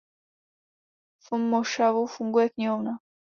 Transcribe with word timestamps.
V 1.25 1.27
mošavu 1.51 2.03
funguje 2.07 2.49
knihovna. 2.49 2.99